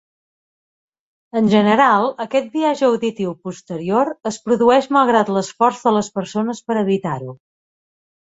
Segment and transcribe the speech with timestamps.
[1.41, 7.37] En general, aquest biaix auditiu posterior es produeix malgrat l'esforç de les persones per evitar-ho.